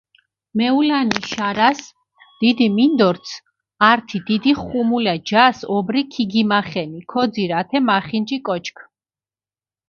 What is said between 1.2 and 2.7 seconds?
შარას, დიდი